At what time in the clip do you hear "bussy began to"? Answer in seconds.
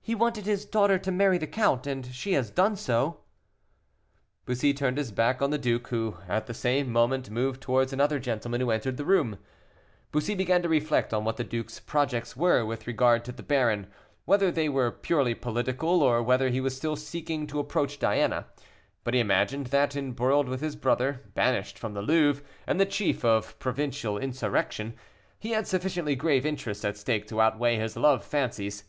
10.12-10.68